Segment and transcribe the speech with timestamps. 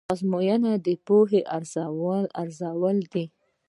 [0.13, 1.41] ازموینه د پوهې
[2.43, 3.25] ارزول دي.